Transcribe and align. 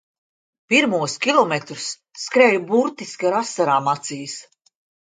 Pirmos 0.73 1.17
kilometrus 1.27 1.85
skrēju 2.25 2.65
burtiski 2.73 3.31
ar 3.33 3.41
asarām 3.45 3.97
acīs. 3.97 4.43